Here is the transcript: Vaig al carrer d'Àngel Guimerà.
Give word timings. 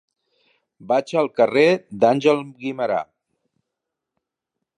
Vaig 0.91 1.13
al 1.21 1.29
carrer 1.41 1.67
d'Àngel 2.05 2.43
Guimerà. 2.65 2.99